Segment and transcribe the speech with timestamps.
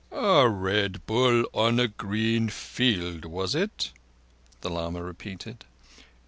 [0.11, 3.91] "A Red Bull on a green field, was it?"
[4.61, 5.63] the lama repeated.